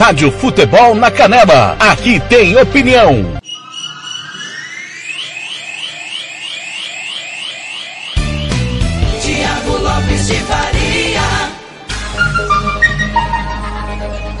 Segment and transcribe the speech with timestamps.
[0.00, 1.76] Rádio Futebol na Canela.
[1.78, 3.24] Aqui tem opinião.
[9.22, 11.22] Tiago Lopes de Faria.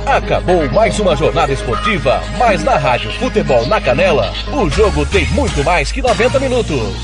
[0.04, 5.62] Acabou mais uma jornada esportiva, mas na Rádio Futebol na Canela, o jogo tem muito
[5.62, 6.96] mais que 90 minutos.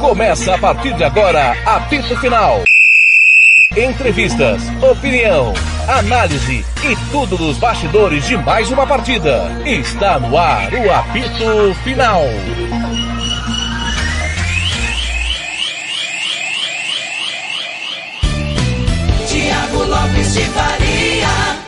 [0.00, 2.64] Começa a partir de agora, apito final.
[3.76, 5.54] Entrevistas, opinião,
[5.98, 9.50] análise e tudo dos bastidores de mais uma partida.
[9.66, 12.22] Está no ar o apito final.
[19.26, 21.60] Tiago Lopes de Faria.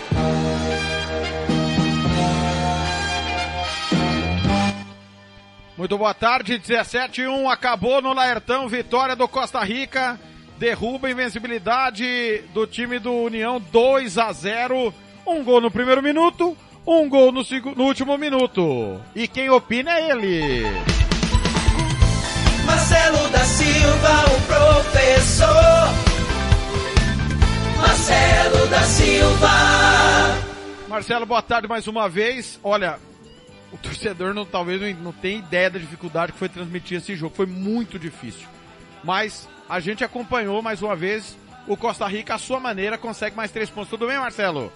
[5.77, 10.17] Muito boa tarde, 17 1 acabou no Laertão, vitória do Costa Rica,
[10.63, 14.95] derruba a invencibilidade do time do União 2 a 0,
[15.27, 17.43] um gol no primeiro minuto, um gol no,
[17.75, 19.01] no último minuto.
[19.13, 20.63] E quem opina é ele.
[22.65, 25.49] Marcelo da Silva, o professor.
[27.81, 29.49] Marcelo da Silva.
[30.89, 32.61] Marcelo, boa tarde mais uma vez.
[32.63, 33.01] Olha,
[33.73, 37.35] o torcedor não, talvez não, não tenha ideia da dificuldade que foi transmitir esse jogo.
[37.35, 38.47] Foi muito difícil.
[39.03, 41.35] Mas a gente acompanhou mais uma vez
[41.67, 43.89] o Costa Rica, à sua maneira, consegue mais três pontos.
[43.89, 44.71] Tudo bem, Marcelo?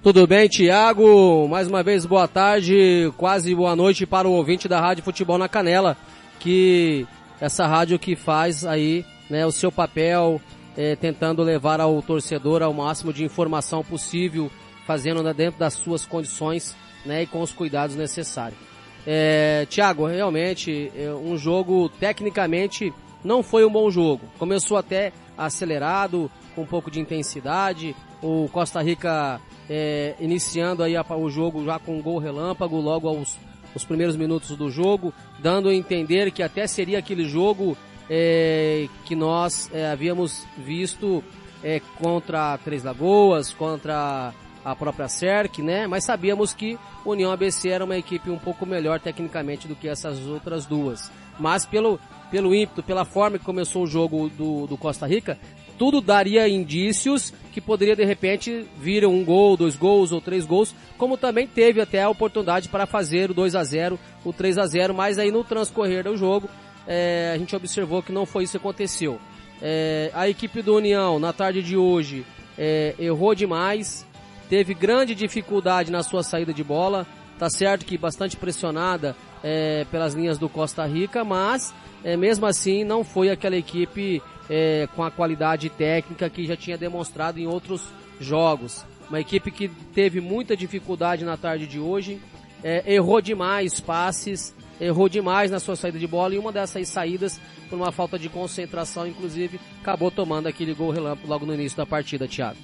[0.00, 1.48] Tudo bem, Tiago?
[1.48, 5.48] Mais uma vez, boa tarde, quase boa noite para o ouvinte da Rádio Futebol na
[5.48, 5.96] Canela,
[6.38, 7.08] que
[7.40, 10.40] essa rádio que faz aí, né, o seu papel,
[10.76, 14.48] eh, tentando levar ao torcedor ao máximo de informação possível,
[14.86, 18.60] fazendo dentro das suas condições, né, e com os cuidados necessários.
[19.04, 24.22] É, Tiago, realmente, é, um jogo tecnicamente não foi um bom jogo.
[24.38, 27.94] Começou até acelerado, com um pouco de intensidade.
[28.22, 33.06] O Costa Rica é, iniciando aí a- o jogo já com um gol relâmpago logo
[33.08, 33.36] aos
[33.74, 37.76] os primeiros minutos do jogo, dando a entender que até seria aquele jogo
[38.10, 41.22] é, que nós é, havíamos visto
[41.62, 44.32] é, contra Três Lagoas, contra
[44.64, 45.86] a própria CERC, né?
[45.86, 50.26] Mas sabíamos que União ABC era uma equipe um pouco melhor tecnicamente do que essas
[50.26, 51.12] outras duas.
[51.38, 52.00] Mas pelo,
[52.30, 55.38] pelo ímpeto, pela forma que começou o jogo do, do Costa Rica,
[55.78, 60.74] tudo daria indícios que poderia de repente vir um gol, dois gols ou três gols,
[60.96, 64.66] como também teve até a oportunidade para fazer o 2 a 0 o 3 a
[64.66, 66.48] 0 mas aí no transcorrer do jogo
[66.88, 69.20] é, a gente observou que não foi isso que aconteceu.
[69.60, 72.24] É, a equipe do União, na tarde de hoje,
[72.56, 74.06] é, errou demais,
[74.48, 77.06] teve grande dificuldade na sua saída de bola.
[77.38, 79.14] Tá certo que bastante pressionada
[79.44, 81.72] é, pelas linhas do Costa Rica, mas
[82.04, 86.78] é, mesmo assim não foi aquela equipe é, com a qualidade técnica que já tinha
[86.78, 87.82] demonstrado em outros
[88.20, 88.84] jogos.
[89.08, 92.20] Uma equipe que teve muita dificuldade na tarde de hoje,
[92.62, 97.40] é, errou demais passes, errou demais na sua saída de bola e uma dessas saídas,
[97.70, 101.86] por uma falta de concentração, inclusive, acabou tomando aquele gol relâmpago logo no início da
[101.86, 102.58] partida, Thiago.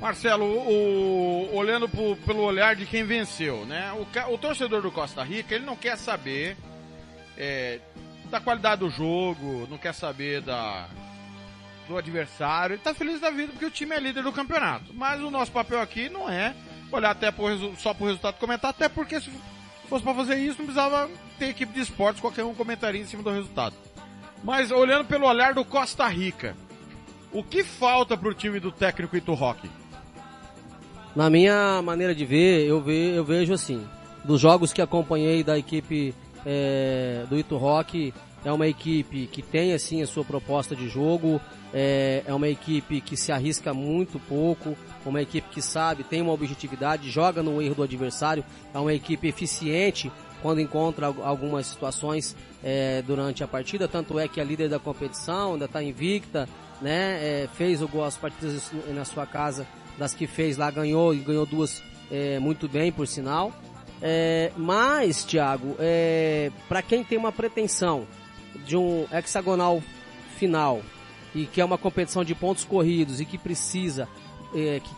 [0.00, 3.92] Marcelo, o, olhando pro- pelo olhar de quem venceu, né?
[3.94, 6.56] O, o torcedor do Costa Rica, ele não quer saber
[7.36, 7.80] é,
[8.30, 10.88] da qualidade do jogo, não quer saber da,
[11.88, 12.74] do adversário.
[12.74, 14.92] Ele tá feliz da vida porque o time é líder do campeonato.
[14.94, 16.54] Mas o nosso papel aqui não é
[16.90, 19.30] olhar até pro, só pro resultado comentar, até porque se
[19.88, 23.22] fosse para fazer isso, não precisava ter equipe de esportes, qualquer um comentaria em cima
[23.22, 23.74] do resultado.
[24.42, 26.56] Mas olhando pelo olhar do Costa Rica,
[27.32, 29.68] o que falta pro time do técnico Ito Roque?
[31.14, 33.86] Na minha maneira de ver, eu, ve, eu vejo assim,
[34.24, 36.14] dos jogos que acompanhei da equipe
[36.46, 38.14] é, do Ito Rock,
[38.44, 41.40] é uma equipe que tem assim a sua proposta de jogo,
[41.74, 46.32] é, é uma equipe que se arrisca muito pouco, uma equipe que sabe, tem uma
[46.32, 50.10] objetividade, joga no erro do adversário, é uma equipe eficiente
[50.42, 54.78] quando encontra al- algumas situações é, durante a partida, tanto é que é líder da
[54.78, 56.48] competição, ainda está invicta,
[56.80, 57.18] né?
[57.44, 59.66] é, fez o gol as partidas na sua casa
[59.98, 61.82] das que fez lá, ganhou e ganhou duas
[62.12, 63.52] é, muito bem, por sinal.
[64.02, 68.06] É, mas, Thiago, é, para quem tem uma pretensão
[68.64, 69.82] de um hexagonal
[70.36, 70.82] final
[71.34, 74.08] e que é uma competição de pontos corridos e que precisa,
[74.54, 74.90] é, que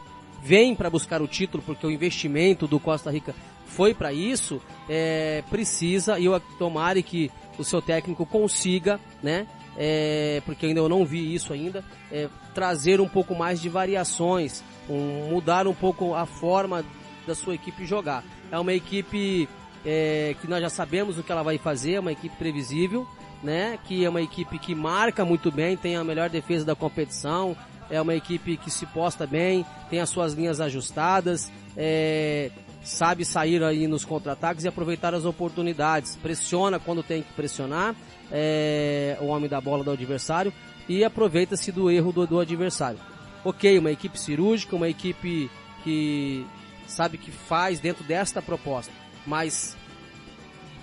[0.43, 3.35] vem para buscar o título porque o investimento do Costa Rica
[3.67, 9.47] foi para isso, é, precisa, e eu tomare que o seu técnico consiga, né?
[9.77, 14.65] é, porque ainda eu não vi isso ainda, é, trazer um pouco mais de variações,
[14.91, 16.85] um- mudar um pouco a forma
[17.29, 18.25] da sua equipe jogar.
[18.51, 19.49] É uma equipe
[19.85, 23.07] é, que nós já sabemos o que ela vai fazer, é uma equipe previsível,
[23.43, 23.79] né?
[23.85, 27.57] Que é uma equipe que marca muito bem, tem a melhor defesa da competição,
[27.91, 32.51] é uma equipe que se posta bem, tem as suas linhas ajustadas, é,
[32.83, 37.95] sabe sair aí nos contra-ataques e aproveitar as oportunidades, pressiona quando tem que pressionar
[38.31, 40.53] é, o homem da bola do adversário
[40.89, 42.99] e aproveita-se do erro do, do adversário.
[43.45, 45.51] Ok, uma equipe cirúrgica, uma equipe
[45.85, 46.45] que
[46.89, 48.93] sabe que faz dentro desta proposta,
[49.27, 49.77] mas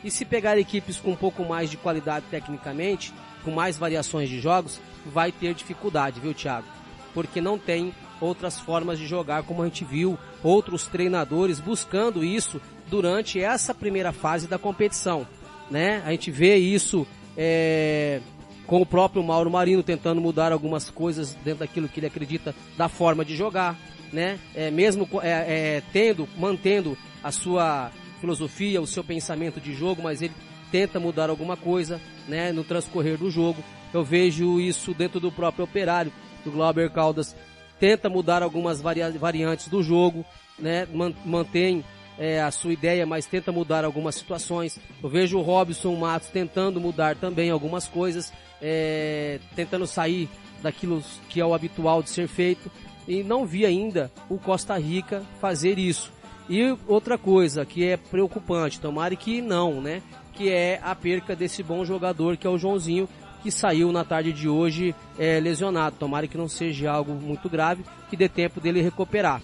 [0.05, 3.11] e se pegar equipes com um pouco mais de qualidade tecnicamente,
[3.43, 6.67] com mais variações de jogos, vai ter dificuldade, viu, Thiago?
[7.11, 7.91] Porque não tem
[8.21, 14.11] outras formas de jogar, como a gente viu outros treinadores buscando isso durante essa primeira
[14.11, 15.27] fase da competição,
[15.71, 16.03] né?
[16.05, 18.21] A gente vê isso é,
[18.67, 22.87] com o próprio Mauro Marino tentando mudar algumas coisas dentro daquilo que ele acredita da
[22.87, 23.75] forma de jogar,
[24.15, 24.39] né?
[24.55, 30.21] É, mesmo é, é, tendo, mantendo a sua filosofia, o seu pensamento de jogo, mas
[30.21, 30.33] ele
[30.71, 32.51] tenta mudar alguma coisa, né?
[32.51, 33.61] No transcorrer do jogo,
[33.93, 36.11] eu vejo isso dentro do próprio operário,
[36.43, 37.35] do Glauber Caldas
[37.79, 40.25] tenta mudar algumas variantes do jogo,
[40.57, 40.87] né?
[41.25, 41.83] Mantém
[42.17, 44.79] é, a sua ideia, mas tenta mudar algumas situações.
[45.03, 50.29] Eu vejo o Robson Matos tentando mudar também algumas coisas, é, tentando sair
[50.61, 52.71] daquilo que é o habitual de ser feito.
[53.07, 56.11] E não vi ainda o Costa Rica fazer isso.
[56.49, 60.01] E outra coisa que é preocupante, tomara que não, né?
[60.33, 63.07] Que é a perca desse bom jogador que é o Joãozinho,
[63.41, 65.95] que saiu na tarde de hoje é, lesionado.
[65.97, 69.41] Tomara que não seja algo muito grave, que dê tempo dele recuperar.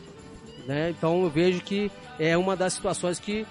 [0.67, 0.91] Né?
[0.91, 3.45] Então eu vejo que é uma das situações que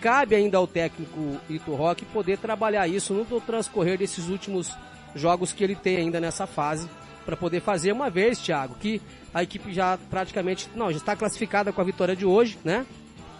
[0.00, 4.72] cabe ainda ao técnico Ito Rock poder trabalhar isso no transcorrer desses últimos
[5.14, 6.88] jogos que ele tem ainda nessa fase
[7.26, 9.02] para poder fazer uma vez, Thiago, que
[9.34, 12.86] a equipe já praticamente não já está classificada com a vitória de hoje, né?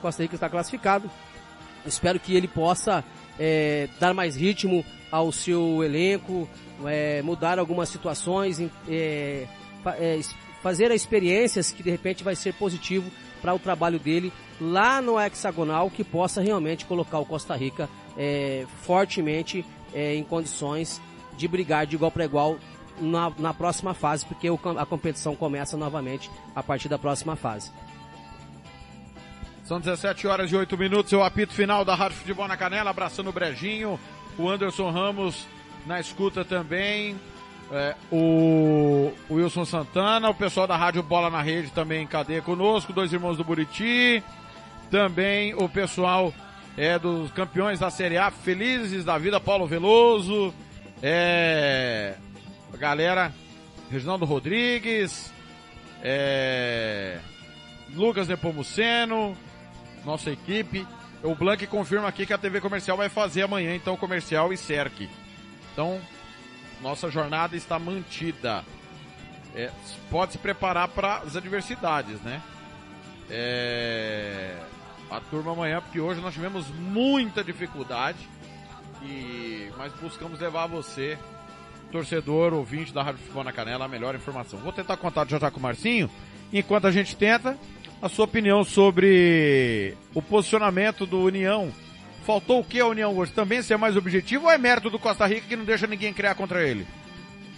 [0.02, 1.08] Costa Rica está classificado.
[1.86, 3.04] Espero que ele possa
[3.38, 6.48] é, dar mais ritmo ao seu elenco,
[6.84, 9.46] é, mudar algumas situações, é,
[9.86, 10.20] é,
[10.62, 13.08] fazer experiências que de repente vai ser positivo
[13.40, 17.88] para o trabalho dele lá no hexagonal, que possa realmente colocar o Costa Rica
[18.18, 21.00] é, fortemente é, em condições
[21.36, 22.58] de brigar de igual para igual
[23.00, 27.70] na, na, próxima fase, porque o, a competição começa novamente a partir da próxima fase.
[29.64, 33.30] São 17 horas e 8 minutos, o apito final da Rádio Futebol na Canela, abraçando
[33.30, 33.98] o Brejinho,
[34.38, 35.46] o Anderson Ramos
[35.84, 37.16] na escuta também,
[37.72, 42.40] é, o, o Wilson Santana, o pessoal da Rádio Bola na Rede também em cadeia
[42.40, 44.22] conosco, dois irmãos do Buriti,
[44.90, 46.32] também o pessoal
[46.76, 50.54] é, dos campeões da Série A, felizes da vida, Paulo Veloso,
[51.02, 52.14] é,
[52.72, 53.32] a galera,
[53.90, 55.32] Reginaldo Rodrigues,
[56.02, 57.18] é,
[57.94, 59.36] Lucas Nepomuceno,
[60.04, 60.86] nossa equipe,
[61.22, 65.08] o Blank confirma aqui que a TV comercial vai fazer amanhã, então, comercial e cerque.
[65.72, 66.00] Então,
[66.80, 68.64] nossa jornada está mantida.
[69.54, 69.70] É,
[70.10, 72.42] pode se preparar para as adversidades, né?
[73.30, 74.56] É,
[75.10, 78.18] a turma amanhã, porque hoje nós tivemos muita dificuldade,
[79.02, 81.18] e mas buscamos levar você,
[81.90, 84.58] torcedor, ouvinte da Rádio Futebol na Canela, a melhor informação.
[84.60, 86.10] Vou tentar contar já já com o Marcinho,
[86.52, 87.56] enquanto a gente tenta,
[88.00, 91.70] a sua opinião sobre o posicionamento do União.
[92.24, 93.32] Faltou o que a União hoje?
[93.32, 96.34] Também ser mais objetivo ou é mérito do Costa Rica que não deixa ninguém criar
[96.34, 96.86] contra ele?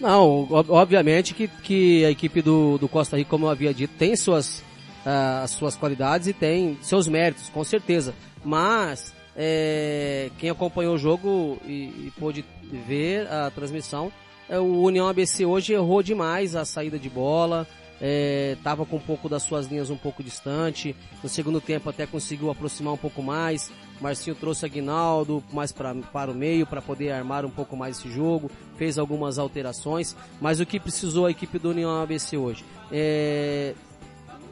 [0.00, 4.14] Não, obviamente que, que a equipe do, do Costa Rica, como eu havia dito, tem
[4.14, 4.60] suas,
[5.04, 8.14] uh, as suas qualidades e tem seus méritos, com certeza.
[8.44, 12.44] Mas é, quem acompanhou o jogo e, e pôde
[12.88, 14.12] ver a transmissão,
[14.48, 17.64] é, o União ABC hoje errou demais a saída de bola,
[18.52, 20.96] estava é, com um pouco das suas linhas um pouco distante.
[21.22, 23.70] No segundo tempo até conseguiu aproximar um pouco mais.
[24.00, 28.10] Marcinho trouxe Aguinaldo mais pra, para o meio para poder armar um pouco mais esse
[28.10, 28.50] jogo.
[28.76, 30.16] Fez algumas alterações.
[30.40, 32.64] Mas o que precisou a equipe do União ABC hoje?
[32.90, 33.74] É,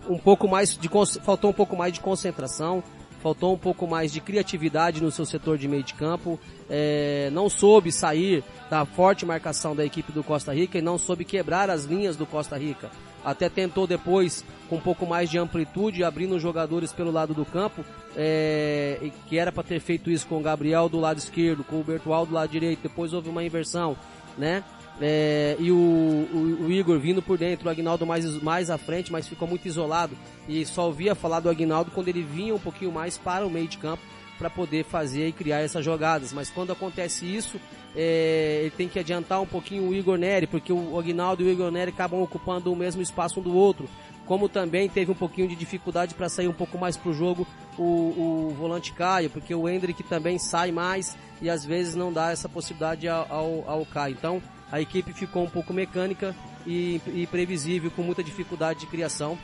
[0.08, 0.88] um pouco mais de
[1.22, 2.82] faltou um pouco mais de concentração,
[3.26, 6.38] faltou um pouco mais de criatividade no seu setor de meio de campo,
[6.70, 11.24] é, não soube sair da forte marcação da equipe do Costa Rica e não soube
[11.24, 12.88] quebrar as linhas do Costa Rica
[13.24, 17.84] até tentou depois com um pouco mais de amplitude, abrindo jogadores pelo lado do campo,
[18.16, 21.82] é, que era para ter feito isso com o Gabriel do lado esquerdo, com o
[21.82, 23.96] Bertual do lado direito, depois houve uma inversão,
[24.38, 24.62] né?
[25.00, 29.12] É, e o, o, o, Igor vindo por dentro, o Agnaldo mais, mais à frente,
[29.12, 30.16] mas ficou muito isolado
[30.48, 33.68] e só ouvia falar do Agnaldo quando ele vinha um pouquinho mais para o meio
[33.68, 34.02] de campo
[34.38, 36.32] para poder fazer e criar essas jogadas.
[36.32, 37.60] Mas quando acontece isso,
[37.94, 41.50] é, ele tem que adiantar um pouquinho o Igor Neri, porque o Aguinaldo e o
[41.50, 43.88] Igor Neri acabam ocupando o mesmo espaço um do outro.
[44.26, 47.46] Como também teve um pouquinho de dificuldade para sair um pouco mais jogo
[47.78, 52.32] o, o volante Caio, porque o Hendrick também sai mais e às vezes não dá
[52.32, 54.16] essa possibilidade ao, ao, ao Caio.
[54.18, 56.34] Então a equipe ficou um pouco mecânica
[56.66, 59.38] e, e previsível, com muita dificuldade de criação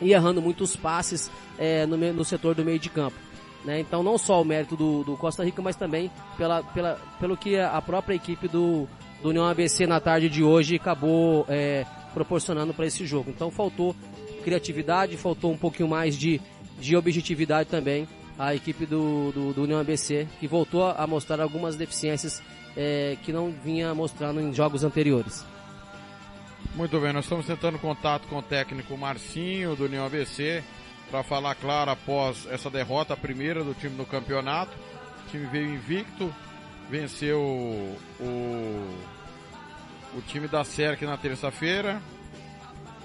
[0.00, 3.16] e errando muitos passes é, no, no setor do meio de campo.
[3.64, 3.80] Né?
[3.80, 7.58] Então não só o mérito do, do, Costa Rica, mas também pela, pela, pelo que
[7.58, 8.88] a própria equipe do,
[9.22, 13.30] do União ABC na tarde de hoje acabou é, proporcionando para esse jogo.
[13.30, 13.94] Então faltou
[14.42, 16.40] criatividade, faltou um pouquinho mais de,
[16.78, 21.76] de objetividade também a equipe do, do, do União ABC, que voltou a mostrar algumas
[21.76, 22.42] deficiências
[22.76, 25.44] é, que não vinha mostrando em jogos anteriores.
[26.74, 30.62] Muito bem, nós estamos tentando contato com o técnico Marcinho do União ABC
[31.10, 34.70] para falar, claro, após essa derrota primeira do time no campeonato.
[35.26, 36.32] O time veio invicto,
[36.88, 37.96] venceu o,
[40.14, 42.00] o time da aqui na terça-feira,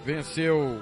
[0.05, 0.81] venceu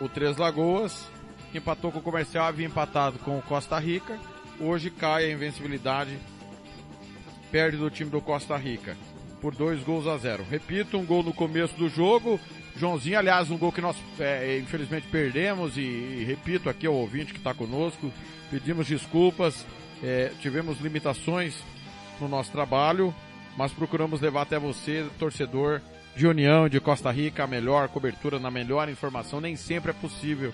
[0.00, 1.06] o Três Lagoas,
[1.54, 4.18] empatou com o Comercial, havia empatado com o Costa Rica.
[4.60, 6.18] Hoje cai a invencibilidade,
[7.50, 8.96] perde do time do Costa Rica
[9.40, 10.44] por dois gols a zero.
[10.48, 12.40] Repito, um gol no começo do jogo.
[12.76, 17.32] Joãozinho, aliás, um gol que nós é, infelizmente perdemos e, e, repito aqui ao ouvinte
[17.32, 18.12] que está conosco,
[18.50, 19.66] pedimos desculpas,
[20.02, 21.56] é, tivemos limitações
[22.20, 23.12] no nosso trabalho,
[23.56, 25.80] mas procuramos levar até você, torcedor
[26.14, 30.52] de União, de Costa Rica, a melhor cobertura, na melhor informação, nem sempre é possível,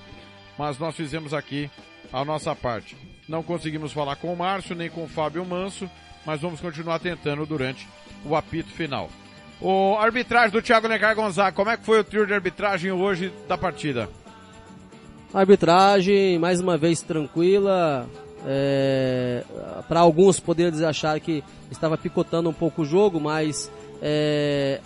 [0.59, 1.71] mas nós fizemos aqui
[2.13, 2.97] a nossa parte.
[3.29, 5.91] Não conseguimos falar com o Márcio, nem com o Fábio Manso,
[6.25, 7.89] mas vamos continuar tentando durante
[8.25, 9.11] o apito final.
[9.61, 13.33] O arbitragem do Thiago Necar Gonzaga, como é que foi o trio de arbitragem hoje
[13.49, 14.09] da partida?
[15.33, 18.09] Arbitragem, mais uma vez tranquila.
[18.47, 19.43] É,
[19.89, 23.71] Para alguns poderes achar que estava picotando um pouco o jogo, mas
[24.03, 24.81] é,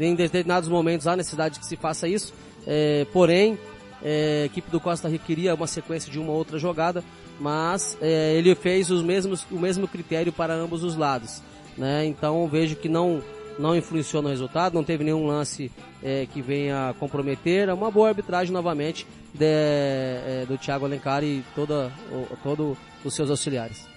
[0.00, 2.32] em determinados momentos há necessidade que se faça isso.
[2.66, 3.58] É, porém,
[4.02, 7.04] é, a equipe do Costa Rica queria uma sequência de uma outra jogada,
[7.40, 11.42] mas é, ele fez os mesmos, o mesmo critério para ambos os lados.
[11.76, 12.06] Né?
[12.06, 13.22] Então vejo que não,
[13.58, 15.70] não influenciou no resultado, não teve nenhum lance
[16.02, 17.68] é, que venha comprometer.
[17.68, 23.14] É uma boa arbitragem novamente de, é, do Thiago Alencar e toda, o, todo os
[23.14, 23.88] seus auxiliares.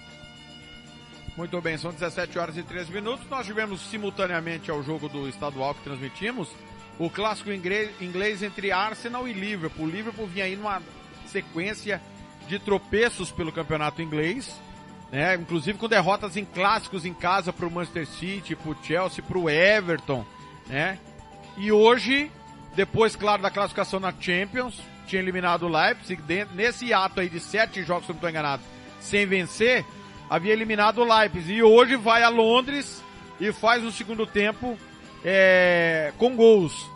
[1.36, 3.28] Muito bem, são 17 horas e 13 minutos.
[3.28, 6.48] Nós tivemos simultaneamente ao jogo do estadual que transmitimos
[6.98, 9.84] o clássico inglês entre Arsenal e Liverpool.
[9.84, 10.80] O Liverpool vinha aí numa
[11.26, 12.00] sequência
[12.48, 14.60] de tropeços pelo campeonato inglês,
[15.10, 15.34] né?
[15.34, 19.38] Inclusive com derrotas em clássicos em casa para o Manchester City, para o Chelsea, para
[19.38, 20.24] o Everton,
[20.66, 20.98] né?
[21.56, 22.30] E hoje,
[22.74, 26.20] depois, claro, da classificação na Champions, tinha eliminado o Leipzig,
[26.54, 28.62] nesse ato aí de sete jogos, se não estou enganado,
[29.00, 29.84] sem vencer,
[30.28, 31.54] havia eliminado o Leipzig.
[31.54, 33.02] E hoje vai a Londres
[33.40, 34.76] e faz um segundo tempo
[35.24, 36.88] é, com gols.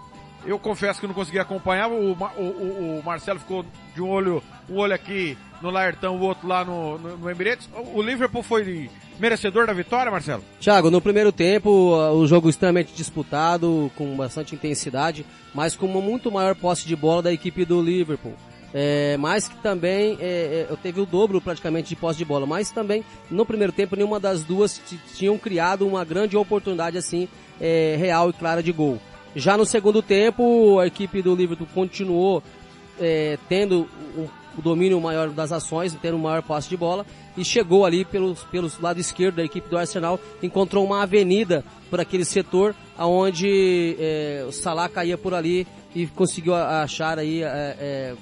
[0.45, 1.89] Eu confesso que não consegui acompanhar.
[1.89, 3.65] O, o, o, Marcelo ficou
[3.95, 7.69] de um olho, um olho aqui no Laertão, o outro lá no, no, no Emirates.
[7.93, 10.43] O Liverpool foi merecedor da vitória, Marcelo?
[10.61, 16.31] Thiago, no primeiro tempo, o jogo extremamente disputado, com bastante intensidade, mas com uma muito
[16.31, 18.35] maior posse de bola da equipe do Liverpool.
[18.73, 22.71] É, mas que também é, é teve o dobro praticamente de posse de bola, mas
[22.71, 24.81] também no primeiro tempo nenhuma das duas
[25.17, 27.29] tinham criado uma grande oportunidade assim
[27.61, 29.01] é, real e clara de gol.
[29.35, 32.45] Já no segundo tempo, a equipe do Liverpool continuou
[33.01, 37.45] é, tendo o, o, domínio maior das ações, tendo um maior passe de bola, e
[37.45, 42.25] chegou ali pelo, pelo lado esquerdo da equipe do Arsenal, encontrou uma avenida por aquele
[42.25, 48.15] setor, aonde é, o Salah caía por ali e conseguiu achar aí, é, é,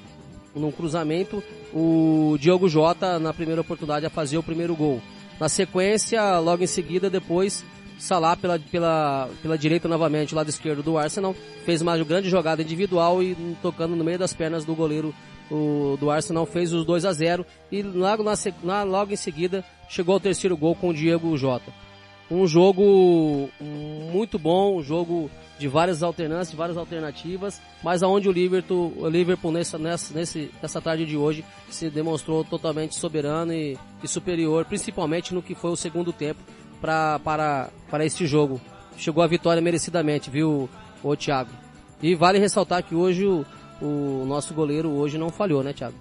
[0.55, 1.43] num cruzamento,
[1.73, 5.01] o Diogo Jota, na primeira oportunidade, a fazer o primeiro gol.
[5.39, 7.65] Na sequência, logo em seguida, depois,
[7.99, 13.21] Salah pela, pela, pela direita novamente, lado esquerdo do Arsenal, fez uma grande jogada individual
[13.23, 15.13] e tocando no meio das pernas do goleiro
[15.51, 18.23] o, do Arsenal, fez os 2 a 0 e logo,
[18.63, 21.73] na, logo em seguida chegou ao terceiro gol com o Diego Jota.
[22.31, 23.49] Um jogo
[24.13, 29.51] muito bom, um jogo de várias alternâncias, várias alternativas, mas aonde o Liverpool, o Liverpool
[29.51, 35.43] nessa, nessa, nessa tarde de hoje se demonstrou totalmente soberano e, e superior, principalmente no
[35.43, 36.41] que foi o segundo tempo,
[36.81, 38.61] pra, para, para este jogo.
[38.99, 40.69] Chegou a vitória merecidamente, viu,
[41.03, 41.51] o Thiago?
[42.03, 43.45] E vale ressaltar que hoje o,
[43.81, 45.95] o nosso goleiro hoje não falhou, né, Thiago?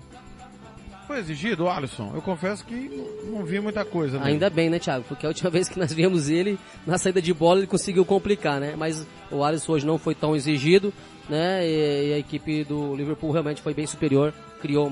[1.08, 2.12] Foi exigido, Alisson.
[2.14, 2.92] Eu confesso que
[3.32, 4.20] não vi muita coisa.
[4.20, 4.26] Né?
[4.26, 5.06] Ainda bem, né, Thiago?
[5.08, 8.60] Porque a última vez que nós vimos ele, na saída de bola, ele conseguiu complicar,
[8.60, 8.76] né?
[8.78, 10.94] Mas o Alisson hoje não foi tão exigido,
[11.30, 11.66] né?
[11.66, 14.92] E, e a equipe do Liverpool realmente foi bem superior, criou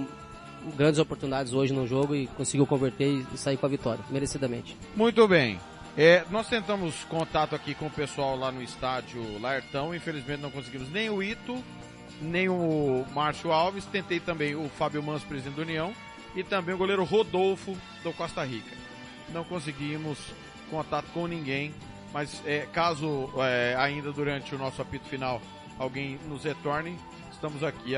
[0.78, 4.76] grandes oportunidades hoje no jogo e conseguiu converter e sair com a vitória, merecidamente.
[4.96, 5.60] Muito bem.
[5.98, 10.90] É, nós tentamos contato aqui com o pessoal lá no estádio Laertão, infelizmente não conseguimos
[10.92, 11.64] nem o Ito,
[12.22, 15.94] nem o Márcio Alves, tentei também o Fábio Mans, presidente da União,
[16.36, 18.76] e também o goleiro Rodolfo do Costa Rica.
[19.30, 20.18] Não conseguimos
[20.70, 21.74] contato com ninguém,
[22.14, 25.42] mas é, caso é, ainda durante o nosso apito final
[25.78, 26.98] alguém nos retorne,
[27.32, 27.94] estamos aqui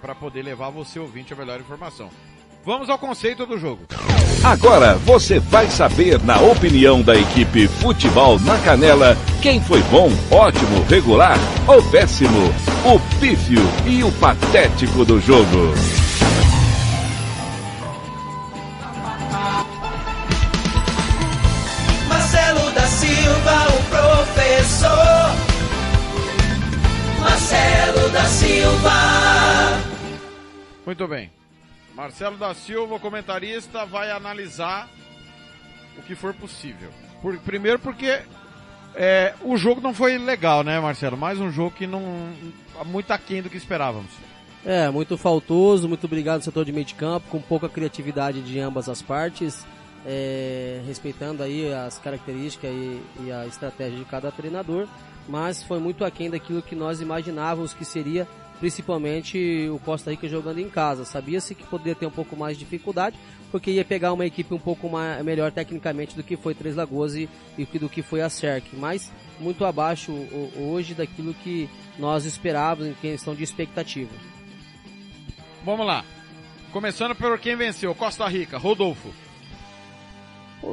[0.00, 2.10] para poder levar você ouvinte a melhor informação.
[2.64, 3.84] Vamos ao conceito do jogo.
[4.44, 10.84] Agora você vai saber, na opinião da equipe Futebol na Canela, quem foi bom, ótimo,
[10.84, 12.48] regular ou péssimo,
[12.84, 15.74] o pífio e o patético do jogo.
[22.08, 24.88] Marcelo da Silva, o professor.
[27.20, 28.90] Marcelo da Silva.
[30.86, 31.32] Muito bem.
[31.94, 34.88] Marcelo da Silva, o comentarista, vai analisar
[35.96, 36.90] o que for possível.
[37.20, 38.22] Por, primeiro porque
[39.00, 41.16] é, o jogo não foi legal, né, Marcelo?
[41.16, 42.02] Mais um jogo que não.
[42.84, 44.10] muito aquém do que esperávamos.
[44.66, 48.88] É, muito faltoso, muito obrigado setor de meio de campo, com pouca criatividade de ambas
[48.88, 49.64] as partes,
[50.04, 54.88] é, respeitando aí as características e, e, a estratégia de cada treinador,
[55.28, 58.26] mas foi muito aquém daquilo que nós imaginávamos que seria
[58.58, 61.04] principalmente o Costa Rica jogando em casa.
[61.04, 63.16] Sabia-se que poderia ter um pouco mais de dificuldade,
[63.50, 67.14] porque ia pegar uma equipe um pouco mais, melhor tecnicamente do que foi Três Lagoas
[67.14, 69.10] e, e do que foi a CERC, mas
[69.40, 70.12] muito abaixo
[70.56, 74.10] hoje daquilo que nós esperávamos em questão de expectativa.
[75.64, 76.04] Vamos lá.
[76.72, 79.08] Começando por quem venceu, Costa Rica, Rodolfo.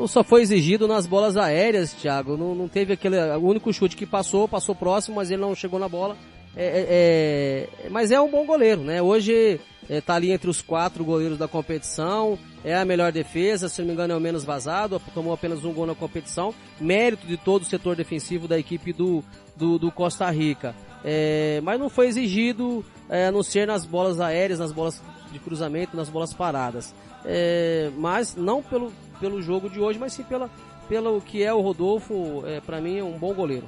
[0.08, 2.36] Só foi exigido nas bolas aéreas, Thiago.
[2.36, 3.18] Não, não teve aquele.
[3.36, 6.18] O único chute que passou, passou próximo, mas ele não chegou na bola
[6.56, 9.02] é, é, é, mas é um bom goleiro, né?
[9.02, 9.60] Hoje
[9.90, 13.88] está é, ali entre os quatro goleiros da competição, é a melhor defesa, se não
[13.88, 17.64] me engano é o menos vazado, tomou apenas um gol na competição, mérito de todo
[17.64, 19.24] o setor defensivo da equipe do,
[19.56, 20.74] do, do Costa Rica.
[21.04, 25.40] É, mas não foi exigido, é, a não ser nas bolas aéreas, nas bolas de
[25.40, 26.96] cruzamento, nas bolas paradas.
[27.26, 30.50] É, mas não pelo, pelo jogo de hoje, mas sim pela,
[30.88, 33.68] pelo que é o Rodolfo, é, para mim é um bom goleiro.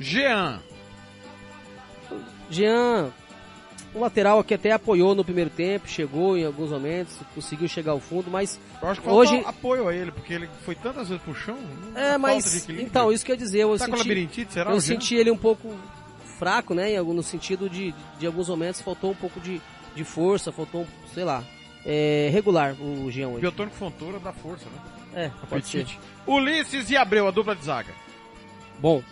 [0.00, 0.60] Jean,
[2.50, 3.10] Jean,
[3.94, 8.00] o lateral que até apoiou no primeiro tempo, chegou em alguns momentos, conseguiu chegar ao
[8.00, 11.34] fundo, mas eu acho que hoje apoio a ele, porque ele foi tantas vezes pro
[11.34, 11.58] chão.
[11.94, 15.74] É, mas então isso quer dizer, eu tá senti, será, eu senti ele um pouco
[16.38, 19.60] fraco, né, no sentido de de alguns momentos faltou um pouco de,
[19.94, 21.42] de força, faltou, sei lá,
[21.84, 23.40] é, regular o Jean hoje.
[23.40, 24.98] Biotônico Fontoura dá força, né?
[25.14, 25.86] É, pode ser.
[26.26, 27.92] Ulisses e Abreu, a dupla de zaga.
[28.78, 29.02] Bom,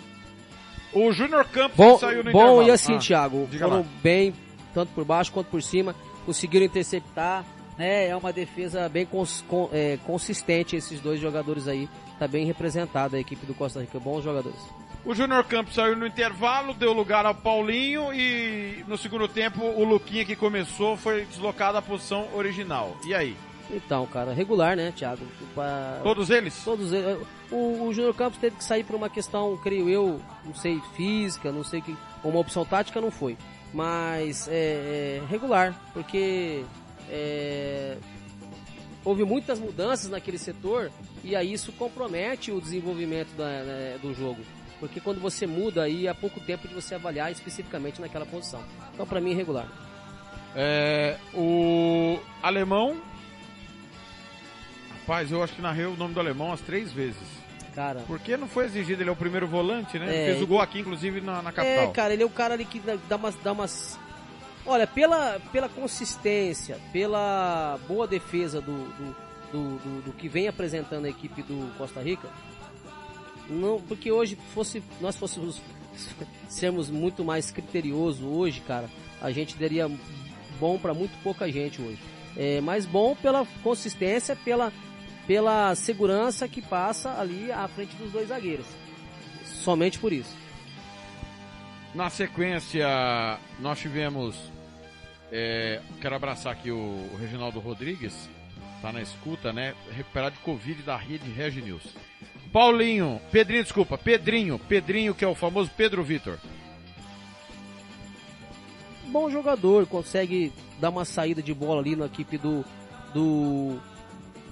[0.93, 2.63] o Júnior Campos bom, saiu no Bom intervalo.
[2.63, 3.85] e assim, ah, Thiago, foram lá.
[4.03, 4.35] bem,
[4.75, 5.95] tanto por baixo quanto por cima,
[6.25, 7.45] conseguiram interceptar,
[7.79, 8.09] né?
[8.09, 11.89] É uma defesa bem cons, com, é, consistente esses dois jogadores aí.
[12.19, 14.59] Tá bem representada a equipe do Costa Rica, bons jogadores.
[15.05, 19.85] O Júnior Campos saiu no intervalo, deu lugar ao Paulinho e no segundo tempo o
[19.85, 22.97] Luquinha que começou foi deslocado à posição original.
[23.07, 23.37] E aí?
[23.71, 25.25] Então, cara, regular, né, Thiago?
[25.55, 26.01] Pra...
[26.03, 26.63] Todos eles?
[26.65, 27.19] Todos eles.
[27.51, 31.51] O, o Júnior Campos teve que sair por uma questão, creio eu, não sei, física,
[31.51, 31.97] não sei que.
[32.23, 33.37] Uma opção tática não foi.
[33.73, 36.65] Mas é, é regular, porque
[37.11, 37.97] é,
[39.05, 40.91] houve muitas mudanças naquele setor
[41.23, 44.43] e aí isso compromete o desenvolvimento da, do jogo.
[44.79, 48.63] Porque quando você muda aí há pouco tempo de você avaliar especificamente naquela posição.
[48.93, 49.69] Então para mim regular.
[50.55, 52.97] É, o alemão
[55.07, 57.23] Rapaz, eu acho que narrei o nome do alemão umas três vezes.
[57.77, 58.03] Cara.
[58.09, 60.07] Porque não foi exigido, ele é o primeiro volante, né?
[60.07, 61.85] É, Fez o gol aqui, inclusive, na, na capital.
[61.85, 63.37] É, cara, ele é o cara ali que dá umas.
[63.37, 63.97] Dá umas...
[64.67, 69.17] Olha, pela, pela consistência, pela boa defesa do, do,
[69.53, 72.29] do, do, do que vem apresentando a equipe do Costa Rica,
[73.49, 75.63] não, porque hoje fosse nós fôssemos
[76.51, 78.91] sermos muito mais criterioso hoje, cara,
[79.23, 79.89] a gente daria
[80.59, 82.01] bom para muito pouca gente hoje.
[82.37, 84.73] É, mas bom pela consistência, pela
[85.27, 88.67] pela segurança que passa ali à frente dos dois zagueiros.
[89.45, 90.35] Somente por isso.
[91.95, 92.87] Na sequência,
[93.59, 94.37] nós tivemos.
[95.33, 98.29] É, quero abraçar aqui o, o Reginaldo Rodrigues,
[98.81, 99.75] tá na escuta, né?
[99.91, 101.83] Recuperado de Covid da rede Regi News.
[102.53, 106.39] Paulinho, Pedrinho, desculpa, Pedrinho, Pedrinho, que é o famoso Pedro Vitor.
[109.09, 112.65] Bom jogador, consegue dar uma saída de bola ali na equipe do,
[113.13, 113.81] do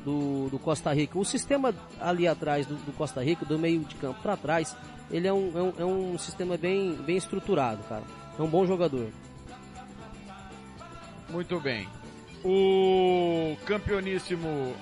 [0.05, 1.19] do, do Costa Rica.
[1.19, 4.77] O sistema ali atrás do, do Costa Rica, do meio de campo para trás,
[5.11, 8.03] ele é um, é um, é um sistema bem, bem estruturado, cara.
[8.39, 9.09] É um bom jogador.
[11.31, 11.89] Muito bem.
[12.45, 14.75] O campeoníssimo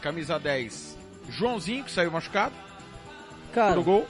[0.00, 0.96] camisa 10,
[1.28, 2.54] Joãozinho, que saiu machucado.
[3.52, 4.06] Cara, gol.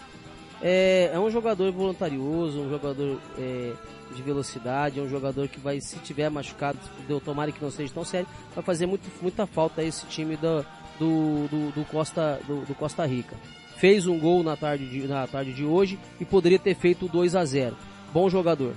[0.63, 3.73] É, é um jogador voluntarioso, um jogador é,
[4.15, 7.93] de velocidade, é um jogador que vai, se tiver machucado, deu tomara que não seja
[7.93, 10.65] tão sério, vai fazer muito, muita falta a esse time do,
[10.99, 13.37] do, do, do Costa, do, do, Costa Rica.
[13.77, 17.35] fez um gol na tarde de, na tarde de hoje e poderia ter feito 2
[17.35, 17.77] a 0
[18.13, 18.73] Bom jogador.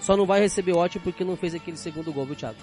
[0.00, 2.56] Só não vai receber ótimo porque não fez aquele segundo gol, viu, Thiago?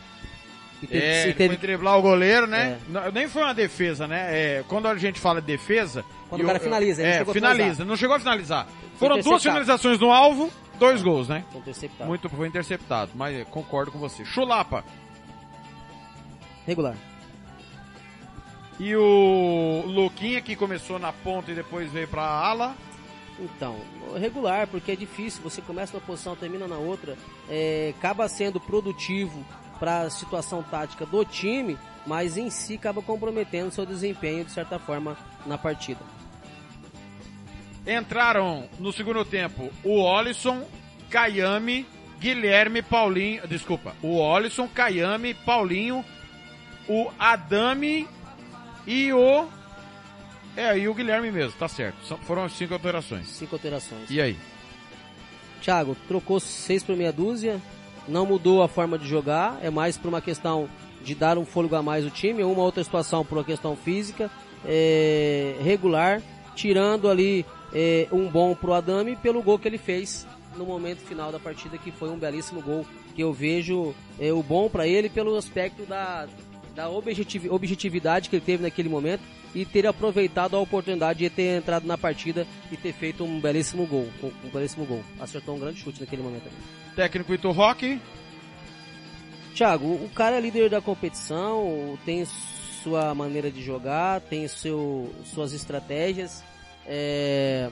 [0.81, 1.57] E teve, é, teve...
[1.57, 2.79] driblar o goleiro, né?
[2.79, 2.91] É.
[2.91, 4.27] Não, nem foi uma defesa, né?
[4.31, 6.03] É, quando a gente fala de defesa...
[6.29, 8.67] Quando o cara finaliza, é, finaliza, não chegou a finalizar.
[8.97, 11.45] Foram duas finalizações no alvo, dois gols, né?
[11.51, 12.07] Foi interceptado.
[12.09, 14.25] Muito, foi interceptado, mas concordo com você.
[14.25, 14.83] Chulapa.
[16.65, 16.95] Regular.
[18.79, 22.75] E o Luquinha que começou na ponta e depois veio pra ala.
[23.39, 23.77] Então,
[24.15, 27.15] regular, porque é difícil, você começa numa posição, termina na outra,
[27.47, 29.45] é, acaba sendo produtivo
[29.79, 34.79] para a situação tática do time, mas em si acaba comprometendo seu desempenho de certa
[34.79, 35.99] forma na partida.
[37.87, 40.67] Entraram no segundo tempo o Olisson,
[41.09, 41.85] Caiame,
[42.19, 46.03] Guilherme, Paulinho, desculpa, o Olisson, Caiame, Paulinho,
[46.89, 48.05] o Adame
[48.85, 49.47] e o
[50.55, 52.17] é, e o Guilherme mesmo, tá certo.
[52.23, 53.27] foram cinco alterações.
[53.27, 54.09] Cinco alterações.
[54.09, 54.35] E aí?
[55.61, 57.61] Thiago, trocou seis por meia dúzia,
[58.07, 60.67] não mudou a forma de jogar, é mais por uma questão
[61.03, 64.31] de dar um fôlego a mais ao time, uma outra situação por uma questão física,
[64.65, 66.21] é, regular,
[66.55, 70.25] tirando ali é, um bom pro Adame pelo gol que ele fez
[70.55, 74.41] no momento final da partida, que foi um belíssimo gol, que eu vejo é, o
[74.41, 76.27] bom para ele pelo aspecto da,
[76.75, 79.21] da objetiv objetividade que ele teve naquele momento
[79.53, 83.85] e ter aproveitado a oportunidade de ter entrado na partida e ter feito um belíssimo
[83.85, 84.07] gol.
[84.43, 85.03] Um belíssimo gol.
[85.19, 86.49] Acertou um grande chute naquele momento.
[86.95, 87.99] Técnico Ito Roque.
[89.55, 92.23] Thiago, o cara é líder da competição, tem
[92.83, 96.43] sua maneira de jogar, tem seu, suas estratégias.
[96.87, 97.69] É...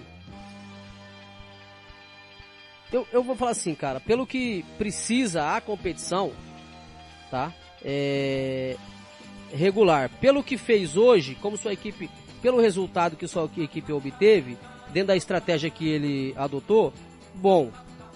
[2.92, 6.32] Eu, eu vou falar assim, cara, pelo que precisa a competição,
[7.32, 7.52] tá?
[7.84, 8.78] É,
[9.54, 10.10] regular.
[10.22, 12.10] Pelo que fez hoje, como sua equipe,
[12.42, 14.58] pelo resultado que sua equipe obteve,
[14.94, 16.94] dentro da estratégia que ele adotou,
[17.34, 17.72] bom.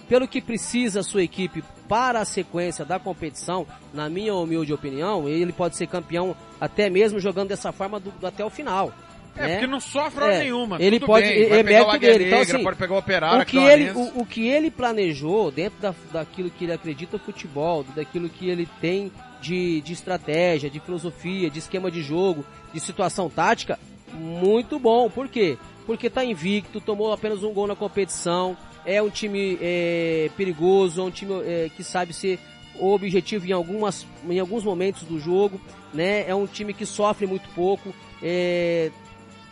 [0.08, 5.28] Pelo que precisa a sua equipe para a sequência da competição, na minha humilde opinião,
[5.28, 8.94] ele pode ser campeão até mesmo jogando dessa forma do, do até o final.
[9.36, 9.54] É, né?
[9.54, 10.78] porque não sofre é, nenhuma.
[10.80, 11.50] Ele pode, bem.
[11.50, 12.28] é mérito dele.
[12.28, 15.80] Então, assim, pode pegar o operário, o que, ele, o, o, que ele planejou dentro
[15.80, 19.12] da, daquilo que ele acredita no futebol, daquilo que ele tem
[19.42, 23.80] de, de estratégia, de filosofia, de esquema de jogo, de situação tática,
[24.14, 25.10] muito bom.
[25.10, 25.58] Por quê?
[25.86, 31.04] Porque tá invicto, tomou apenas um gol na competição, é um time é, perigoso, é
[31.04, 32.40] um time é, que sabe ser
[32.80, 35.60] objetivo em, algumas, em alguns momentos do jogo,
[35.94, 36.28] né?
[36.28, 38.92] É um time que sofre muito pouco, é,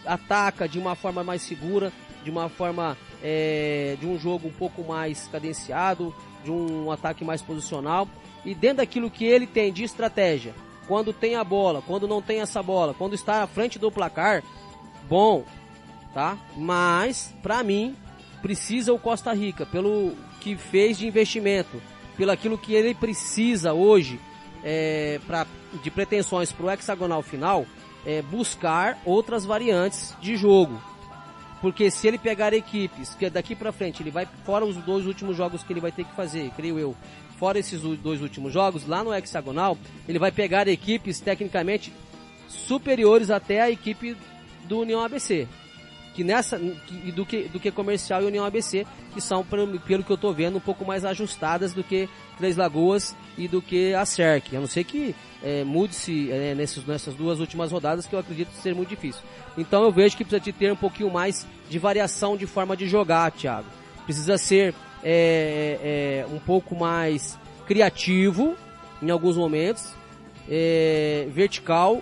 [0.08, 1.92] ataca de uma forma mais segura,
[2.24, 7.42] de uma forma é, de um jogo um pouco mais cadenciado, de um ataque mais
[7.42, 8.08] posicional
[8.46, 10.54] e dentro daquilo que ele tem de estratégia,
[10.88, 14.42] quando tem a bola, quando não tem essa bola, quando está à frente do placar,
[15.10, 15.44] bom,
[16.14, 16.38] tá?
[16.56, 17.96] Mas, para mim,
[18.42, 21.82] precisa o Costa Rica, pelo que fez de investimento,
[22.16, 24.20] pelo aquilo que ele precisa hoje
[24.64, 25.46] é, pra,
[25.84, 27.66] de pretensões para o hexagonal final,
[28.06, 30.82] é, buscar outras variantes de jogo.
[31.62, 35.36] Porque se ele pegar equipes que daqui para frente ele vai fora os dois últimos
[35.36, 36.96] jogos que ele vai ter que fazer, creio eu,
[37.38, 41.92] fora esses dois últimos jogos, lá no hexagonal, ele vai pegar equipes tecnicamente
[42.48, 44.16] superiores até a equipe
[44.66, 45.48] do União ABC.
[46.18, 49.94] Que nessa, que, do, que, do que comercial e União ABC, que são, pelo, que
[49.94, 54.04] eu tô vendo, um pouco mais ajustadas do que Três Lagoas e do que a
[54.04, 54.58] CERC.
[54.58, 58.50] A não ser que é, mude-se é, nessas, nessas duas últimas rodadas, que eu acredito
[58.54, 59.22] ser muito difícil.
[59.56, 62.88] Então eu vejo que precisa de ter um pouquinho mais de variação de forma de
[62.88, 63.68] jogar, Thiago.
[64.04, 68.58] Precisa ser é, é, um pouco mais criativo
[69.04, 69.94] em alguns momentos,
[70.50, 72.02] é, vertical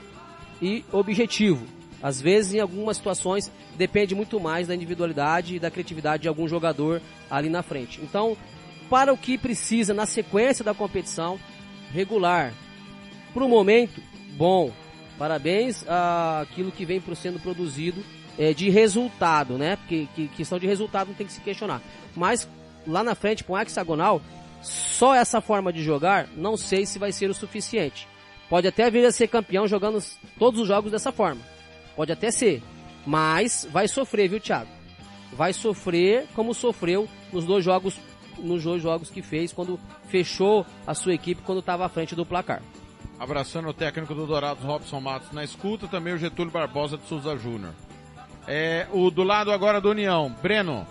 [0.62, 1.75] e objetivo.
[2.06, 6.48] Às vezes, em algumas situações, depende muito mais da individualidade e da criatividade de algum
[6.48, 8.00] jogador ali na frente.
[8.00, 8.38] Então,
[8.88, 11.40] para o que precisa na sequência da competição,
[11.92, 12.54] regular.
[13.34, 14.00] Para o momento,
[14.38, 14.72] bom.
[15.18, 18.04] Parabéns àquilo que vem sendo produzido
[18.38, 19.76] é, de resultado, né?
[19.78, 21.82] Porque que, questão de resultado não tem que se questionar.
[22.16, 22.48] Mas
[22.86, 24.22] lá na frente, com hexagonal,
[24.62, 28.08] só essa forma de jogar, não sei se vai ser o suficiente.
[28.48, 30.04] Pode até vir a ser campeão jogando
[30.38, 31.55] todos os jogos dessa forma.
[31.96, 32.62] Pode até ser.
[33.06, 34.70] Mas vai sofrer, viu, Thiago?
[35.34, 38.00] Vai sofrer como sofreu nos dois jogos,
[38.40, 42.26] nos dois jogos que fez quando fechou a sua equipe quando estava à frente do
[42.26, 42.62] placar.
[43.20, 47.38] Abraçando o técnico do Dourados, Robson Matos, na escuta, também o Getúlio Barbosa de Souza
[47.38, 47.74] Júnior.
[48.48, 50.86] É, o do lado agora do União, Breno.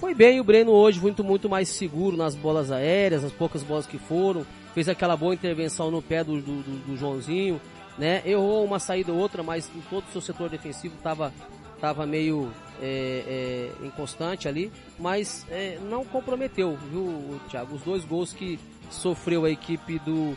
[0.00, 3.86] Foi bem o Breno hoje, muito, muito mais seguro nas bolas aéreas, as poucas bolas
[3.86, 4.44] que foram.
[4.74, 7.60] Fez aquela boa intervenção no pé do, do, do Joãozinho.
[7.98, 8.22] Né?
[8.24, 11.32] Errou uma saída ou outra, mas em todo o seu setor defensivo estava
[11.80, 17.74] tava meio é, é, inconstante ali, mas é, não comprometeu, viu, Thiago?
[17.74, 18.58] Os dois gols que
[18.90, 20.36] sofreu a equipe do,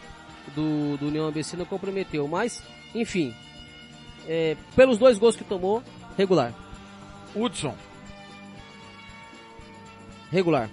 [0.53, 2.61] do, do União ABC não comprometeu, mas,
[2.93, 3.33] enfim,
[4.27, 5.81] é, pelos dois gols que tomou,
[6.17, 6.53] regular.
[7.33, 7.75] Hudson,
[10.31, 10.69] Regular.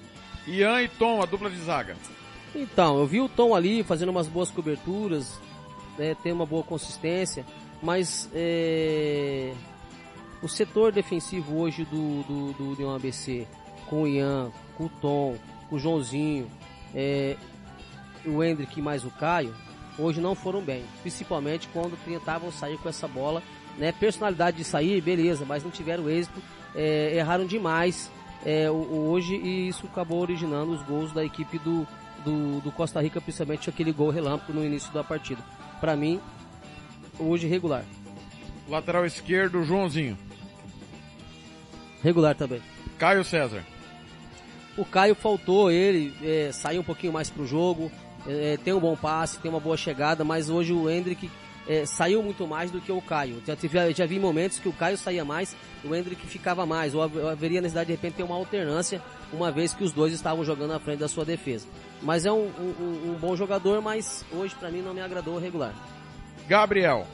[0.47, 1.97] Ian e Tom, a dupla de zaga.
[2.55, 5.39] Então, eu vi o Tom ali fazendo umas boas coberturas,
[5.99, 7.45] né, tem uma boa consistência,
[7.83, 9.53] mas é,
[10.43, 13.47] o setor defensivo hoje do, do, do União ABC,
[13.87, 15.37] com o Ian, com o Tom,
[15.69, 16.51] com o Joãozinho,
[16.95, 17.37] é,
[18.25, 19.55] o Hendrick mais o Caio,
[19.99, 23.43] hoje não foram bem, principalmente quando tentavam sair com essa bola,
[23.79, 26.41] né, personalidade de sair, beleza, mas não tiveram êxito,
[26.75, 28.11] é, erraram demais
[28.45, 31.87] é, hoje e isso acabou originando os gols da equipe do,
[32.25, 35.43] do, do Costa Rica, principalmente aquele gol relâmpago no início da partida.
[35.81, 36.21] Para mim,
[37.19, 37.85] hoje regular.
[38.69, 40.17] Lateral esquerdo, Joãozinho.
[42.03, 42.61] Regular também.
[42.99, 43.63] Caio César.
[44.77, 47.91] O Caio faltou ele é, sair um pouquinho mais pro jogo,
[48.27, 51.31] é, tem um bom passe, tem uma boa chegada, mas hoje o Hendrick
[51.69, 53.41] é, saiu muito mais do que o Caio.
[53.47, 57.03] Já, tive, já vi momentos que o Caio saía mais, o Hendrick ficava mais, ou
[57.03, 59.01] hav- haveria necessidade de repente ter uma alternância,
[59.35, 61.67] uma vez que os dois estavam jogando à frente da sua defesa.
[62.03, 65.75] Mas é um, um- um- bom jogador, mas hoje para mim não me agradou regular.
[66.49, 67.07] Gabriel.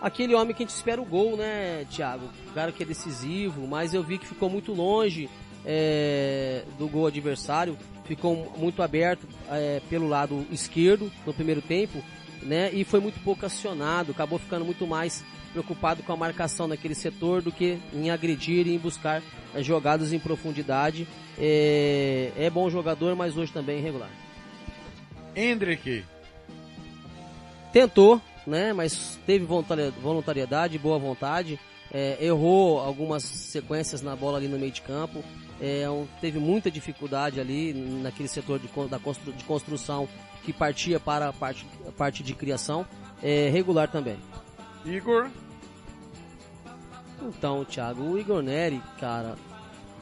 [0.00, 2.28] Aquele homem que a gente espera o gol, né, Thiago?
[2.50, 5.28] O cara que é decisivo, mas eu vi que ficou muito longe
[5.64, 12.02] é, do gol adversário, ficou muito aberto é, pelo lado esquerdo no primeiro tempo,
[12.42, 12.70] né?
[12.72, 15.24] E foi muito pouco acionado, acabou ficando muito mais
[15.60, 19.22] preocupado com a marcação naquele setor do que em agredir e em buscar
[19.54, 21.08] é, jogadas em profundidade.
[21.38, 24.10] É, é bom jogador, mas hoje também é irregular.
[25.34, 26.04] Hendrick.
[27.72, 28.72] tentou, né?
[28.74, 31.58] Mas teve voluntari- voluntariedade, boa vontade.
[31.92, 35.22] é, errou algumas sequências na bola ali no meio de campo.
[35.58, 40.06] é, um- teve muita dificuldade ali naquele setor de, da constru- de construção
[40.44, 42.84] que partia para a parte, a parte de criação.
[43.22, 44.18] É, regular também.
[44.84, 45.30] Igor.
[47.26, 49.34] Então, Thiago, o Igor Neri, cara,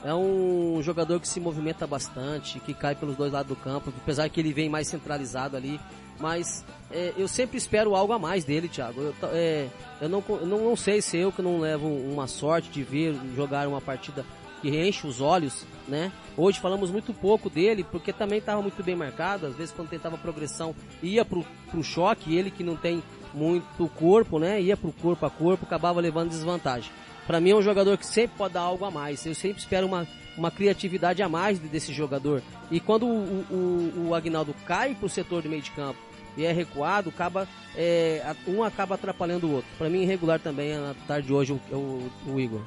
[0.04, 4.28] é um jogador que se movimenta bastante, que cai pelos dois lados do campo, apesar
[4.28, 5.80] que ele vem mais centralizado ali.
[6.20, 9.00] Mas é, eu sempre espero algo a mais dele, Thiago.
[9.00, 9.66] Eu, é,
[10.00, 13.66] eu não, não, não sei se eu que não levo uma sorte de ver jogar
[13.66, 14.24] uma partida
[14.60, 16.12] que enche os olhos, né?
[16.36, 19.46] Hoje falamos muito pouco dele, porque também estava muito bem marcado.
[19.46, 24.38] Às vezes quando tentava progressão, ia pro, pro choque, ele que não tem muito corpo,
[24.38, 24.60] né?
[24.60, 26.90] Ia pro corpo a corpo, acabava levando desvantagem.
[27.26, 29.24] Para mim é um jogador que sempre pode dar algo a mais.
[29.24, 30.06] Eu sempre espero uma,
[30.36, 32.42] uma criatividade a mais de- desse jogador.
[32.70, 35.98] E quando o, o, o Agnaldo cai pro setor de meio de campo
[36.36, 39.70] e é recuado, acaba, é, um acaba atrapalhando o outro.
[39.78, 42.60] Para mim, irregular também na tarde de hoje o, o, o Igor.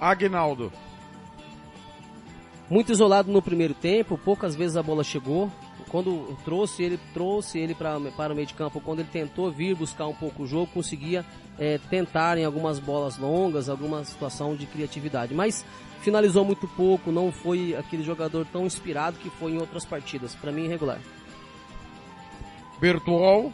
[0.00, 0.72] Agnaldo.
[2.68, 5.50] Muito isolado no primeiro tempo, poucas vezes a bola chegou.
[5.88, 9.74] Quando trouxe ele, trouxe ele pra, para o meio de campo, quando ele tentou vir
[9.74, 11.26] buscar um pouco o jogo, conseguia
[11.60, 15.34] é, tentar em algumas bolas longas, alguma situação de criatividade.
[15.34, 15.64] Mas
[16.00, 20.34] finalizou muito pouco, não foi aquele jogador tão inspirado que foi em outras partidas.
[20.34, 20.98] Para mim, irregular.
[22.80, 23.52] Bertuol.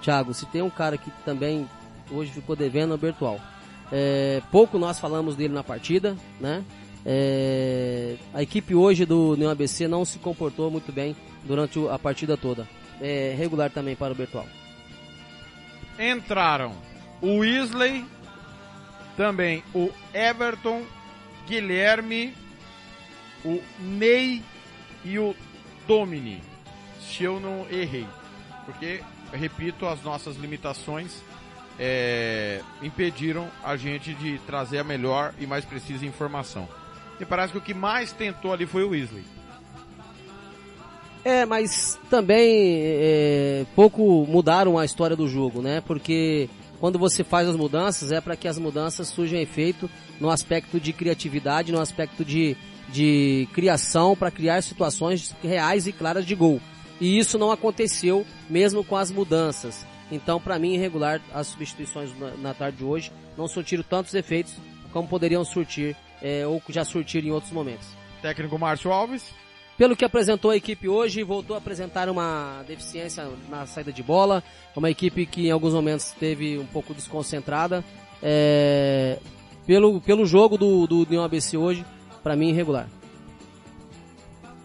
[0.00, 1.68] Thiago, se tem um cara que também
[2.10, 3.38] hoje ficou devendo é o Bertual.
[3.92, 6.64] É, pouco nós falamos dele na partida, né?
[7.04, 12.36] É, a equipe hoje do União ABC não se comportou muito bem durante a partida
[12.36, 12.66] toda.
[13.00, 14.46] É, regular também para o Bertual.
[15.98, 16.74] Entraram
[17.20, 18.04] o Weasley.
[19.16, 20.84] Também o Everton.
[21.46, 22.34] Guilherme.
[23.44, 24.42] O Ney.
[25.04, 25.34] E o
[25.86, 26.42] Domini.
[27.00, 28.06] Se eu não errei.
[28.64, 29.02] Porque,
[29.32, 31.22] repito, as nossas limitações
[31.78, 36.68] é, impediram a gente de trazer a melhor e mais precisa informação.
[37.18, 39.24] E parece que o que mais tentou ali foi o Weasley.
[41.24, 45.80] É, mas também é, pouco mudaram a história do jogo, né?
[45.80, 46.48] Porque
[46.80, 49.88] quando você faz as mudanças é para que as mudanças surjam efeito
[50.20, 52.56] no aspecto de criatividade, no aspecto de,
[52.88, 56.60] de criação, para criar situações reais e claras de gol.
[57.00, 59.86] E isso não aconteceu mesmo com as mudanças.
[60.10, 64.54] Então, para mim, irregular as substituições na, na tarde de hoje não surtiram tantos efeitos
[64.92, 67.86] como poderiam surtir é, ou já surtir em outros momentos.
[68.20, 69.24] Técnico Márcio Alves.
[69.76, 74.42] Pelo que apresentou a equipe hoje, voltou a apresentar uma deficiência na saída de bola.
[74.76, 77.84] Uma equipe que em alguns momentos esteve um pouco desconcentrada.
[78.22, 79.18] É,
[79.66, 81.84] pelo, pelo jogo do, do União ABC hoje,
[82.22, 82.86] para mim irregular.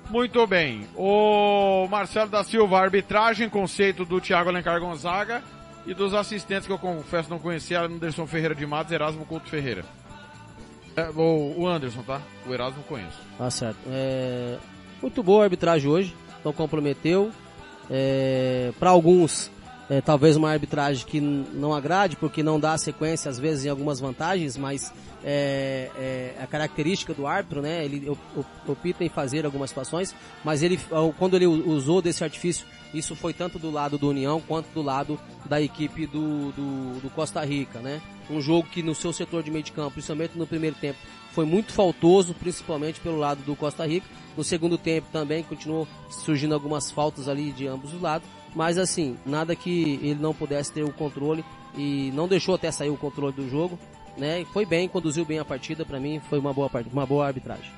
[0.09, 0.87] Muito bem.
[0.95, 5.43] O Marcelo da Silva, arbitragem, conceito do Thiago Alencar Gonzaga
[5.85, 9.49] e dos assistentes que eu confesso não conhecia, Anderson Ferreira de Matos e Erasmo Couto
[9.49, 9.83] Ferreira.
[10.95, 12.21] É, o, o Anderson, tá?
[12.45, 13.19] O Erasmo conheço.
[13.37, 13.77] Tá certo.
[13.87, 14.57] É,
[15.01, 17.31] muito boa a arbitragem hoje, não comprometeu.
[17.89, 19.49] É, para alguns,
[19.89, 23.99] é, talvez uma arbitragem que não agrade, porque não dá sequência, às vezes, em algumas
[23.99, 27.83] vantagens, mas é, é a característica do árbitro, né?
[27.83, 28.09] Ele
[28.67, 30.79] opta em fazer algumas situações, mas ele,
[31.17, 35.19] quando ele usou desse artifício, isso foi tanto do lado do União quanto do lado
[35.45, 38.01] da equipe do, do, do Costa Rica, né?
[38.29, 40.99] Um jogo que no seu setor de meio de campo, principalmente no primeiro tempo,
[41.37, 44.07] foi muito faltoso, principalmente pelo lado do Costa Rica.
[44.35, 48.27] No segundo tempo também continuou surgindo algumas faltas ali de ambos os lados.
[48.55, 51.45] Mas assim, nada que ele não pudesse ter o controle
[51.77, 53.77] e não deixou até sair o controle do jogo,
[54.17, 54.43] né?
[54.51, 57.71] Foi bem, conduziu bem a partida, para mim foi uma boa uma boa arbitragem.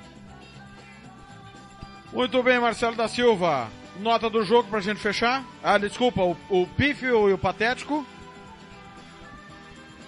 [2.13, 3.69] Muito bem, Marcelo da Silva.
[4.00, 5.43] Nota do jogo pra gente fechar?
[5.62, 8.06] Ah, desculpa, o, o pífio e o patético?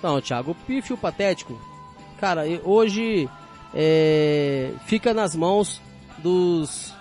[0.02, 1.60] Não, Thiago, o pífio e o patético,
[2.18, 3.28] cara, hoje
[3.74, 5.82] é, fica nas mãos
[6.18, 6.94] dos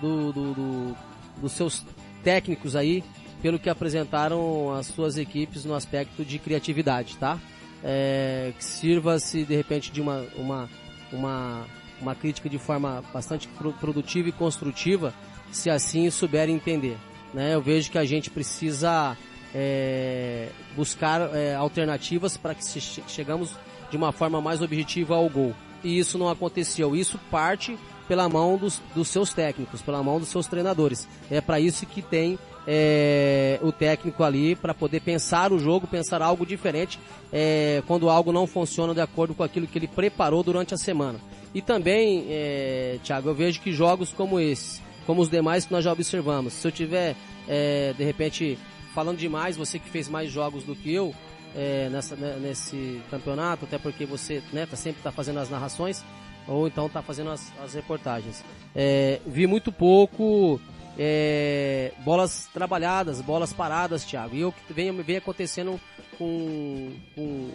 [0.00, 0.96] do, do, do,
[1.40, 1.84] dos seus
[2.24, 3.04] técnicos aí,
[3.42, 7.38] pelo que apresentaram as suas equipes no aspecto de criatividade, tá?
[7.82, 10.68] É, que sirva-se de repente de uma, uma,
[11.12, 11.66] uma,
[12.00, 15.14] uma crítica de forma bastante produtiva e construtiva,
[15.50, 16.98] se assim souberem entender.
[17.32, 17.54] Né?
[17.54, 19.16] Eu vejo que a gente precisa
[19.54, 23.56] é, buscar é, alternativas para que che chegamos
[23.90, 25.54] de uma forma mais objetiva ao gol.
[25.82, 26.94] E isso não aconteceu.
[26.94, 31.08] Isso parte pela mão dos, dos seus técnicos, pela mão dos seus treinadores.
[31.30, 36.20] É para isso que tem é, o técnico ali para poder pensar o jogo, pensar
[36.20, 36.98] algo diferente
[37.32, 41.20] é, quando algo não funciona de acordo com aquilo que ele preparou durante a semana.
[41.54, 45.84] E também, é, Thiago, eu vejo que jogos como esses, como os demais que nós
[45.84, 47.16] já observamos, se eu tiver
[47.48, 48.58] é, de repente
[48.94, 51.14] falando demais, você que fez mais jogos do que eu
[51.54, 56.04] é, nessa, né, nesse campeonato, até porque você né, tá, sempre está fazendo as narrações
[56.46, 58.44] ou então está fazendo as, as reportagens.
[58.74, 60.60] É, vi muito pouco
[60.98, 64.36] é, bolas trabalhadas, bolas paradas, Thiago.
[64.36, 65.80] E o que vem, vem acontecendo
[66.18, 67.50] com, com,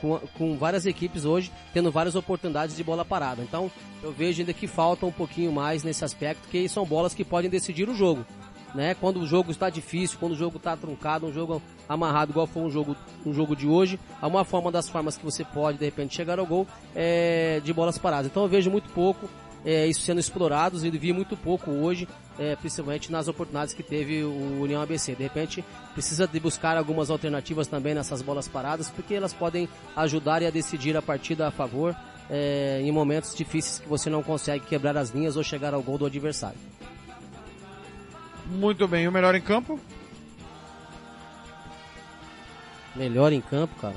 [0.00, 3.42] com, com, várias equipes hoje, tendo várias oportunidades de bola parada.
[3.42, 3.70] Então,
[4.02, 7.50] eu vejo ainda que falta um pouquinho mais nesse aspecto, que são bolas que podem
[7.50, 8.26] decidir o jogo.
[8.76, 8.94] Né?
[8.94, 12.62] Quando o jogo está difícil, quando o jogo está truncado, um jogo amarrado, igual foi
[12.62, 15.84] um jogo, um jogo de hoje, há uma forma das formas que você pode, de
[15.86, 18.30] repente, chegar ao gol é, de bolas paradas.
[18.30, 19.30] Então, eu vejo muito pouco
[19.64, 22.06] é, isso sendo explorado e vi muito pouco hoje,
[22.38, 25.14] é, principalmente nas oportunidades que teve o União ABC.
[25.14, 30.42] De repente, precisa de buscar algumas alternativas também nessas bolas paradas, porque elas podem ajudar
[30.42, 31.96] a decidir a partida a favor
[32.28, 35.96] é, em momentos difíceis que você não consegue quebrar as linhas ou chegar ao gol
[35.96, 36.58] do adversário.
[38.46, 39.78] Muito bem, o melhor em campo?
[42.94, 43.96] Melhor em campo, cara.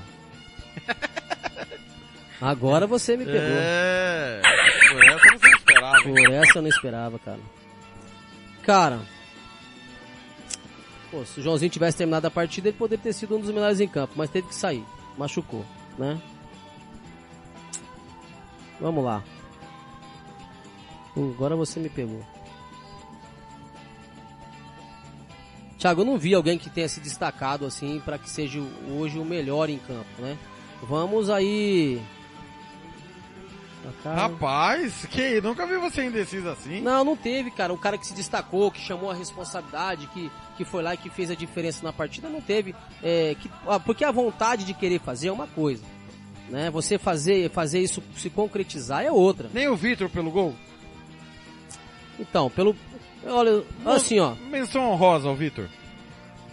[2.42, 3.40] Agora você me pegou.
[3.42, 4.42] É,
[4.90, 6.04] por essa você não esperava.
[6.04, 7.40] Por essa eu não esperava, cara.
[8.64, 9.00] Cara,
[11.12, 13.80] pô, se o Joãozinho tivesse terminado a partida, ele poderia ter sido um dos melhores
[13.80, 14.86] em campo, mas teve que sair.
[15.18, 15.66] Machucou,
[15.98, 16.22] né?
[18.80, 19.24] Vamos lá.
[21.16, 22.26] Agora você me pegou.
[25.80, 28.60] Thiago, eu não vi alguém que tenha se destacado assim para que seja
[28.92, 30.38] hoje o melhor em campo, né?
[30.84, 32.00] Vamos aí
[34.04, 36.82] Rapaz, que nunca vi você indeciso assim.
[36.82, 37.74] Não, não teve, cara.
[37.74, 41.10] O cara que se destacou, que chamou a responsabilidade, que, que foi lá e que
[41.10, 42.76] fez a diferença na partida, não teve.
[43.02, 43.50] É, que,
[43.86, 45.84] porque a vontade de querer fazer é uma coisa.
[46.50, 46.70] Né?
[46.72, 49.50] Você fazer, fazer isso se concretizar é outra.
[49.54, 50.56] Nem o Vitor pelo gol?
[52.20, 52.76] Então, pelo.
[53.26, 54.34] Olha, assim, ó.
[54.50, 55.68] Menção honrosa ao Vitor.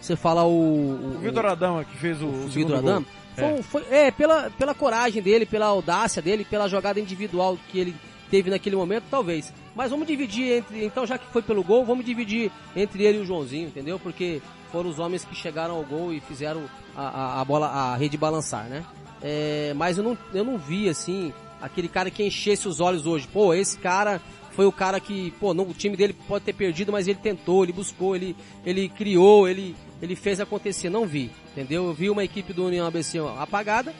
[0.01, 0.49] Você fala o.
[0.49, 2.27] O, o Vitor Adama que fez o.
[2.27, 3.05] O Vitor Adama?
[3.35, 3.61] Foi, é.
[3.61, 7.95] Foi, é, pela, pela coragem dele, pela audácia dele, pela jogada individual que ele
[8.29, 9.53] teve naquele momento, talvez.
[9.75, 10.83] Mas vamos dividir entre.
[10.85, 13.99] Então, já que foi pelo gol, vamos dividir entre ele e o Joãozinho, entendeu?
[13.99, 16.63] Porque foram os homens que chegaram ao gol e fizeram
[16.95, 18.83] a, a, a bola, a rede balançar, né?
[19.21, 23.27] É, mas eu não, eu não vi, assim, aquele cara que enchesse os olhos hoje.
[23.27, 24.21] Pô, esse cara
[24.57, 27.63] foi o cara que, pô, não, o time dele pode ter perdido, mas ele tentou,
[27.63, 28.35] ele buscou, ele,
[28.65, 30.89] ele criou, ele, ele fez acontecer.
[30.89, 31.85] Não vi, entendeu?
[31.85, 33.93] Eu vi uma equipe do União ABC apagada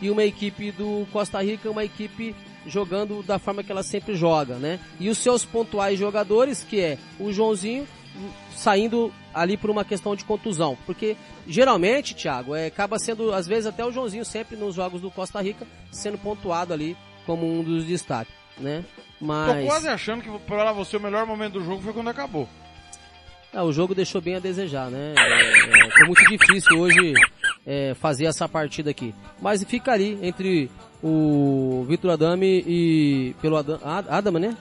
[0.00, 2.32] e uma equipe do Costa Rica, uma equipe
[2.64, 4.78] jogando da forma que ela sempre joga, né?
[5.00, 7.84] E os seus pontuais jogadores, que é o Joãozinho,
[8.54, 10.78] saindo ali por uma questão de contusão.
[10.86, 15.10] Porque geralmente, Thiago, é, acaba sendo, às vezes, até o Joãozinho sempre nos jogos do
[15.10, 16.96] Costa Rica, sendo pontuado ali
[17.26, 18.43] como um dos destaques.
[18.58, 18.84] Né?
[19.18, 22.48] Tô Mas quase achando que pra você o melhor momento do jogo foi quando acabou.
[23.52, 25.14] é, o jogo deixou bem a desejar, né?
[25.16, 27.14] É, é, foi muito difícil hoje
[27.66, 29.14] é, fazer essa partida aqui.
[29.40, 30.70] Mas fica ali entre
[31.02, 34.56] o Vitor Adame e pelo Adam, Ad- Adame, né?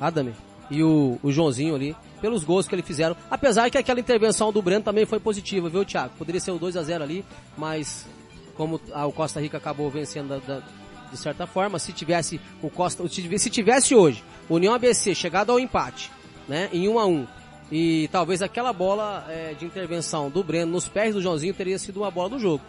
[0.00, 0.32] Adame
[0.70, 3.16] e o, o Joãozinho ali, pelos gols que eles fizeram.
[3.30, 6.12] Apesar que aquela intervenção do Breno também foi positiva, viu, Thiago?
[6.18, 7.24] Poderia ser o 2 a 0 ali,
[7.56, 8.06] mas
[8.54, 10.62] como a- o Costa Rica acabou vencendo da- da-
[11.10, 15.50] de certa forma, se tivesse o Costa, se tivesse- se tivesse hoje União ABC chegado
[15.52, 16.10] ao empate,
[16.48, 17.26] né, em 1 a 1
[17.70, 21.98] e talvez aquela bola é, de intervenção do Breno nos pés do Joãozinho teria sido
[22.00, 22.62] uma bola do jogo.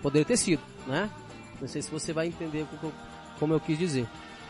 [0.00, 1.10] Poderia ter sido, né?
[1.60, 2.64] Não sei se você vai entender
[3.38, 4.06] como eu quis dizer.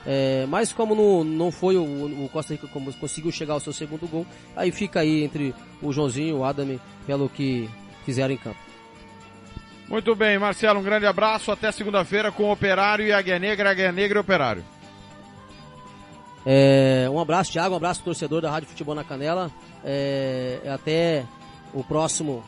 [0.06, 1.82] É, mas como não, não foi o,
[2.24, 5.92] o Costa Rica como conseguiu chegar ao seu segundo gol, aí fica aí entre o
[5.92, 7.68] Joãozinho e o Adame pelo que
[8.04, 8.58] fizeram em campo.
[9.88, 11.50] Muito bem, Marcelo, um grande abraço.
[11.50, 14.64] Até segunda-feira com o Operário e Águia Negra, Águia Negra e Operário.
[16.44, 19.50] É, um abraço, Thiago, um abraço torcedor da Rádio Futebol na Canela.
[19.82, 21.24] É, até
[21.72, 22.44] o próximo,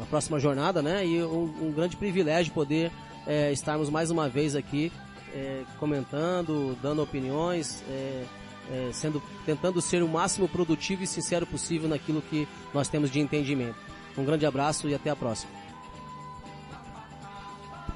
[0.00, 1.06] a próxima jornada, né?
[1.06, 2.90] E um, um grande privilégio poder
[3.26, 4.90] é, estarmos mais uma vez aqui
[5.34, 8.24] é, comentando, dando opiniões, é,
[8.70, 13.20] é, sendo, tentando ser o máximo produtivo e sincero possível naquilo que nós temos de
[13.20, 13.76] entendimento.
[14.16, 15.61] Um grande abraço e até a próxima.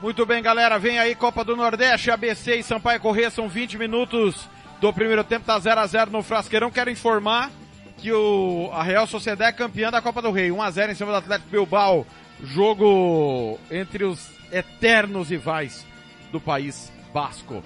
[0.00, 0.78] Muito bem, galera.
[0.78, 3.30] Vem aí Copa do Nordeste, ABC e Sampaio Corrêa.
[3.30, 4.46] São 20 minutos
[4.78, 5.46] do primeiro tempo.
[5.46, 6.70] Tá 0 a 0 no Frasqueirão.
[6.70, 7.50] Quero informar
[7.96, 10.52] que o, a Real Sociedade é campeã da Copa do Rei.
[10.52, 12.06] 1 a 0 em cima do Atlético Bilbao.
[12.42, 15.86] Jogo entre os eternos rivais
[16.30, 17.64] do país basco.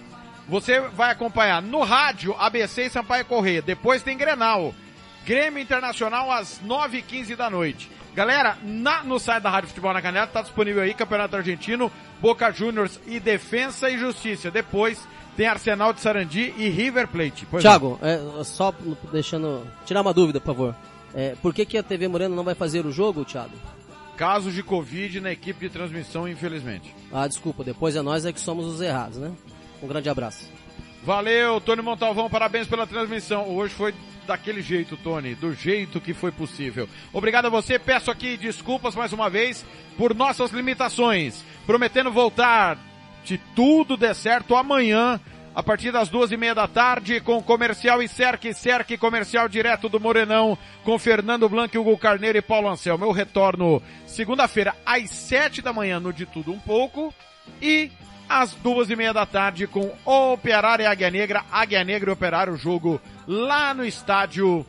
[0.49, 3.61] Você vai acompanhar no rádio ABC e Sampaio Corrêa.
[3.61, 4.73] Depois tem Grenal.
[5.25, 7.91] Grêmio Internacional às 9h15 da noite.
[8.15, 11.91] Galera, na- no site da Rádio Futebol na Canela tá disponível aí Campeonato Argentino,
[12.21, 14.51] Boca Juniors e Defensa e Justiça.
[14.51, 15.07] Depois
[15.37, 17.47] tem Arsenal de Sarandi e River Plate.
[17.51, 18.75] Pois Thiago, é, só
[19.13, 19.65] deixando.
[19.87, 20.77] Tirar uma dúvida, por favor.
[21.15, 23.53] É, por que, que a TV Moreno não vai fazer o jogo, Thiago?
[24.17, 26.95] Casos de Covid na equipe de transmissão, infelizmente.
[27.13, 29.33] Ah, desculpa, depois é nós é que somos os errados, né?
[29.83, 30.47] Um grande abraço.
[31.03, 33.49] Valeu, Tony Montalvão, parabéns pela transmissão.
[33.49, 33.95] Hoje foi
[34.27, 36.89] daquele jeito, Tony, do jeito que foi possível.
[37.13, 39.65] Obrigado a você, peço aqui desculpas mais uma vez
[39.97, 41.45] por nossas limitações.
[41.67, 42.79] Prometendo voltar,
[43.25, 45.21] se tudo der certo, amanhã,
[45.55, 49.89] a partir das duas e meia da tarde, com Comercial e Cerque, Cerque Comercial direto
[49.89, 53.05] do Morenão, com Fernando Blanco, Hugo Carneiro e Paulo Anselmo.
[53.05, 57.13] Eu retorno segunda-feira às sete da manhã no De Tudo Um Pouco
[57.61, 57.91] e
[58.29, 62.57] às duas e meia da tarde com Operário e Águia Negra, Águia Negra e Operário,
[62.57, 63.01] jogo
[63.31, 64.67] lá no estádio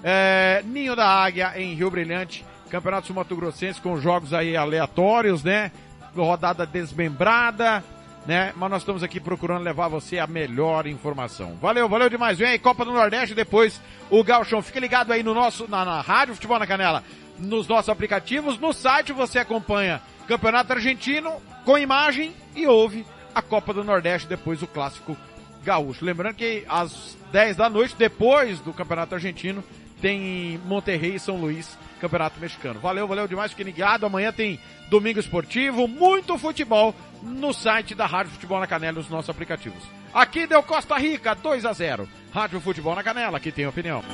[0.00, 5.42] é, Ninho da Águia, em Rio Brilhante, Campeonato Sul Mato Grossense, com jogos aí aleatórios,
[5.42, 5.72] né?
[6.14, 7.82] Rodada desmembrada,
[8.24, 8.52] né?
[8.54, 11.56] Mas nós estamos aqui procurando levar você a melhor informação.
[11.60, 12.38] Valeu, valeu demais.
[12.38, 14.62] Vem aí, Copa do Nordeste, depois o Galchão.
[14.62, 17.02] Fique ligado aí no nosso, na, na Rádio Futebol na Canela,
[17.36, 18.60] nos nossos aplicativos.
[18.60, 21.32] No site você acompanha Campeonato Argentino
[21.64, 23.04] com imagem e ouve
[23.34, 25.16] a Copa do Nordeste, depois o Clássico
[25.64, 26.04] Gaúcho.
[26.04, 29.64] Lembrando que às 10 da noite, depois do Campeonato Argentino,
[30.00, 32.78] tem Monterrey e São Luís, Campeonato Mexicano.
[32.78, 34.04] Valeu, valeu demais, fique ligado.
[34.04, 34.60] Amanhã tem
[34.90, 39.82] Domingo Esportivo, muito futebol no site da Rádio Futebol na Canela, nos nossos aplicativos.
[40.12, 44.04] Aqui deu Costa Rica, 2 a 0 Rádio Futebol na Canela, aqui tem opinião.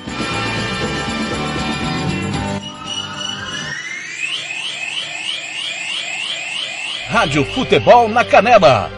[7.09, 8.89] Rádio Futebol na Canela.